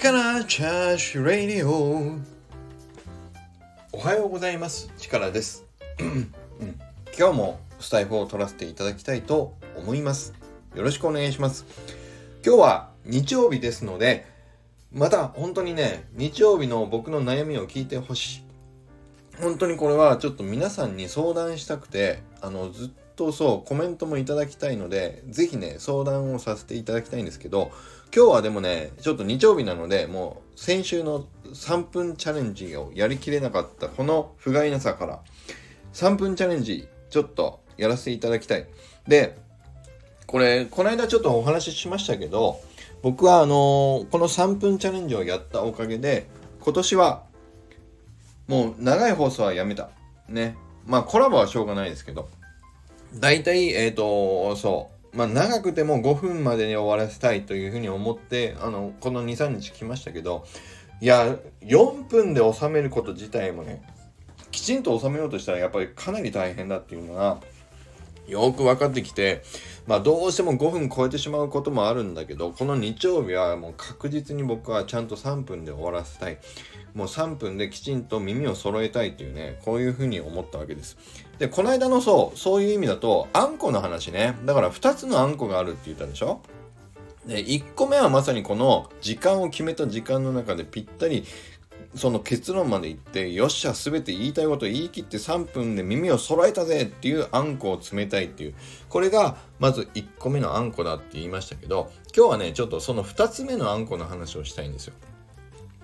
[0.00, 2.16] チャーシュレディオ
[3.92, 4.90] おはようございます。
[4.96, 5.66] 力です、
[5.98, 6.32] うん、
[7.18, 10.32] 今日もスタイフを取らせていただきたいと思います。
[10.74, 11.66] よろしくお願いします。
[12.42, 14.24] 今日は日曜日ですので
[14.90, 18.49] また本当にね日曜日の僕の悩みを聞いてほしい。
[19.40, 27.70] 本当にこれはちょっと皆さんに相談したくてあのずっとそうコメントもいただきたいので是非ね相談をさせていただきたいんですけど
[28.14, 35.20] 今日はでもねちょっと日曜日なのでもう先週の3分チャレンジをやりきれなかったこの不甲斐なさから
[35.92, 38.66] 3分チャレンジちょっとやらせていただきたい。
[39.08, 39.38] で
[40.26, 42.60] これこの間ちょっとお話ししましたけど
[43.02, 46.28] 僕はあのー、この3分チャレンジをやったおかげで
[46.60, 47.24] 今年は
[48.50, 49.90] もう長い放送はやめた。
[50.28, 50.56] ね。
[50.84, 52.28] まあコラボはしょうがないですけど。
[53.14, 55.16] 大体、えっ、ー、と、そう。
[55.16, 60.44] まあ、長くても5分までに終わらせたいというふうに思って、あの、この2、3日来ましたけど、
[61.00, 63.82] いや、4分で収めること自体もね、
[64.50, 67.40] きちんと収めようとしたらやっぱりかなり大変だっていうのが、
[68.30, 69.42] よく分かってきて、
[69.86, 76.38] まあどうしても5分超えてしまうこともあるんだけど、この日曜日はもう確実に僕はちゃんと3分で終わらせたい。
[76.94, 80.96] もう3分できちんと耳を揃えたいっていうね、こういうふうに思ったわけです。
[81.38, 84.36] で、この間のそう、そういう意味だと、あんこの話ね。
[84.44, 86.40] だから2つのあんこがあるって言ったでしょ？
[87.26, 91.24] で、1個目はまさにこの時間を決めた時間の中でぴったり
[91.94, 98.54] その結論まで言って、よっしゃ、すべて言いたいこと言い切って3分で耳を揃えたぜっていうあんこを詰めたいっていう。
[98.88, 104.94] これが、まず1個目のあんこだって言いましたけど、今日はね、ちょっとその2つ目のあんこの話をしたいんですよ。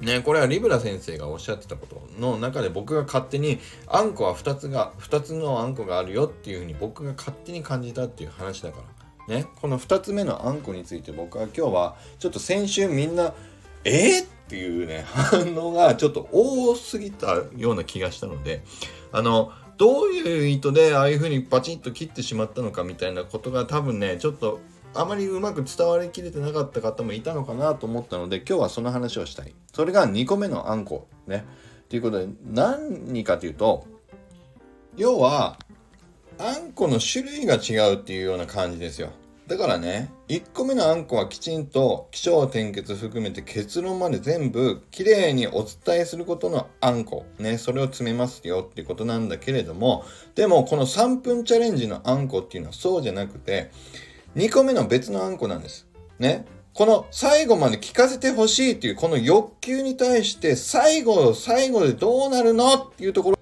[0.00, 8.82] ね、これはリブラ先生がおっしゃってたことの中で僕が勝手にあんこは2つが2つのあんこがあるよっていうふうに僕が勝手に感じたっていう話だか
[9.28, 13.32] らねこの2つ目のあんこについて僕は今日はちょっと先週みんな
[13.84, 18.62] えー、っていうね、 反応がちょっと多すぎたような気がしたので、
[19.10, 24.60] あの、どういう意図でああいう風にパチンと切ってしまったのかみたいなことが多分ね、ちょっと
[24.92, 29.54] あまりうまく伝わりきれてなかった方もいたのかなと思ったので、今日はその話をしたい。
[29.72, 31.08] それが2個目のあんこ。
[31.26, 31.46] ね。
[31.88, 33.86] ということで、何かというと、
[34.98, 35.56] 要は、
[36.38, 39.12] あんこの種類が違うっていうような感じですよ。
[39.52, 47.26] だからね、1個目のあんこはきちんと気象転結含めて結論まで全部きれいにお伝えすることのあんこ。
[47.38, 53.70] ね、それを詰めますよっていうことなんだけれども、でもこの3分チャレンジのあんこっていうのはそうじゃなくて、
[54.36, 55.86] 2個目の別のあんこなんです。
[56.18, 56.46] ね。
[56.72, 63.36] この最後まで聞かせてほしいっていうこの欲求に対して最後、最後でどうなるのっていうところ